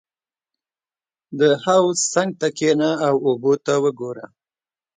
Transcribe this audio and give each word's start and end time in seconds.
•د 1.39 1.41
حوض 1.63 1.97
څنګ 2.13 2.31
ته 2.39 2.47
کښېنه 2.57 2.91
او 3.07 3.15
اوبه 3.27 3.53
ته 3.65 3.73
وګوره. 3.83 4.25